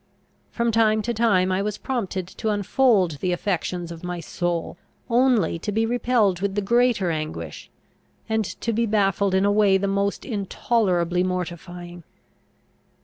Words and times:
From 0.49 0.71
time 0.71 1.03
to 1.03 1.13
time 1.13 1.51
I 1.51 1.61
was 1.61 1.77
prompted 1.77 2.25
to 2.27 2.49
unfold 2.49 3.19
the 3.19 3.31
affections 3.31 3.91
of 3.91 4.03
my 4.03 4.19
soul, 4.19 4.75
only 5.11 5.59
to 5.59 5.71
be 5.71 5.85
repelled 5.85 6.41
with 6.41 6.55
the 6.55 6.61
greater 6.63 7.11
anguish, 7.11 7.69
and 8.27 8.43
to 8.61 8.73
be 8.73 8.87
baffled 8.87 9.35
in 9.35 9.45
a 9.45 9.51
way 9.51 9.77
the 9.77 9.87
most 9.87 10.25
intolerably 10.25 11.21
mortifying. 11.21 12.01